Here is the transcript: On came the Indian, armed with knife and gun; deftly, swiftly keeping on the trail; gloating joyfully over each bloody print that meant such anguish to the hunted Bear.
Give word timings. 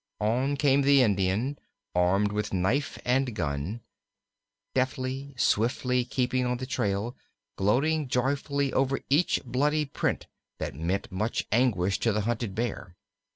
On 0.19 0.57
came 0.57 0.81
the 0.81 1.03
Indian, 1.03 1.59
armed 1.93 2.31
with 2.31 2.55
knife 2.55 2.97
and 3.05 3.35
gun; 3.35 3.81
deftly, 4.73 5.35
swiftly 5.37 6.05
keeping 6.05 6.43
on 6.43 6.57
the 6.57 6.65
trail; 6.65 7.15
gloating 7.55 8.07
joyfully 8.07 8.73
over 8.73 9.01
each 9.11 9.39
bloody 9.45 9.85
print 9.85 10.25
that 10.57 10.73
meant 10.73 11.07
such 11.15 11.45
anguish 11.51 11.99
to 11.99 12.11
the 12.11 12.21
hunted 12.21 12.55
Bear. 12.55 12.95